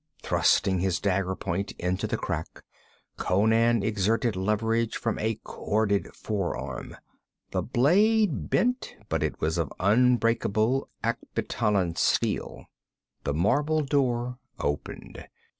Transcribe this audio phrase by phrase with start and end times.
[0.23, 2.63] Thrusting his dagger point into the crack,
[3.17, 6.97] Conan exerted leverage with a corded forearm.
[7.51, 12.65] The blade bent, but it was of unbreakable Akbitanan steel.
[13.25, 15.27] The marble door opened.